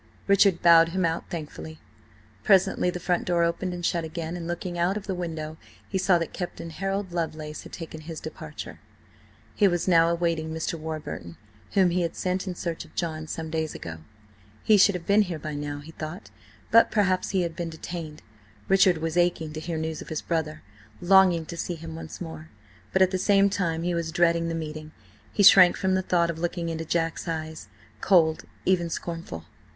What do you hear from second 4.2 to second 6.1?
and looking out of the window he